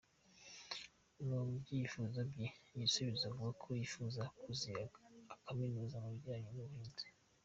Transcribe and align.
Mu 1.27 1.39
byifuzo 1.61 2.19
bye, 2.31 2.47
Igisubizo 2.73 3.23
avuga 3.29 3.51
ko 3.61 3.67
yifuza 3.79 4.21
kuziga 4.41 4.83
akaminuza 5.35 5.95
mu 6.03 6.09
bijyanye 6.15 6.49
n’ubuhinzi. 6.55 7.07